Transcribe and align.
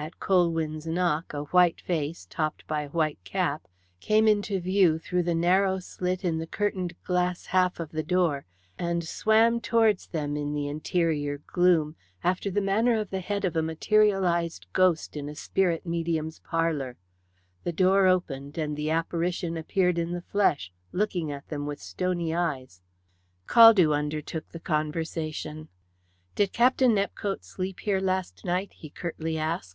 At 0.00 0.20
Colwyn's 0.20 0.86
knock 0.86 1.32
a 1.34 1.42
white 1.46 1.80
face, 1.80 2.24
topped 2.30 2.64
by 2.68 2.82
a 2.82 2.88
white 2.88 3.18
cap, 3.24 3.66
came 3.98 4.28
into 4.28 4.60
view 4.60 4.96
through 4.96 5.24
the 5.24 5.34
narrow 5.34 5.80
slit 5.80 6.24
in 6.24 6.38
the 6.38 6.46
curtained 6.46 6.94
glass 7.02 7.46
half 7.46 7.80
of 7.80 7.90
the 7.90 8.04
door, 8.04 8.46
and 8.78 9.02
swam 9.02 9.60
towards 9.60 10.06
them 10.06 10.36
in 10.36 10.52
the 10.54 10.68
interior 10.68 11.38
gloom 11.38 11.96
after 12.22 12.48
the 12.48 12.60
manner 12.60 12.94
of 12.96 13.10
the 13.10 13.18
head 13.18 13.44
of 13.44 13.56
a 13.56 13.62
materialized 13.62 14.66
ghost 14.72 15.16
in 15.16 15.28
a 15.28 15.34
spirit 15.34 15.84
medium's 15.84 16.38
parlour. 16.38 16.96
The 17.64 17.72
door 17.72 18.06
opened, 18.06 18.56
and 18.56 18.76
the 18.76 18.90
apparition 18.92 19.56
appeared 19.56 19.98
in 19.98 20.12
the 20.12 20.22
flesh, 20.22 20.70
looking 20.92 21.32
at 21.32 21.48
them 21.48 21.66
with 21.66 21.80
stony 21.80 22.32
eyes. 22.32 22.82
Caldew 23.48 23.92
undertook 23.92 24.50
the 24.50 24.60
conversation: 24.60 25.68
"Did 26.36 26.52
Captain 26.52 26.94
Nepcote 26.94 27.42
sleep 27.42 27.80
here 27.80 27.98
last 28.00 28.44
night?" 28.44 28.72
he 28.74 28.90
curtly 28.90 29.36
asked. 29.36 29.74